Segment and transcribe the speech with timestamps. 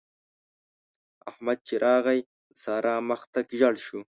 [1.29, 2.27] احمد چې راغی؛ د
[2.63, 3.99] سارا مخ تک ژړ شو.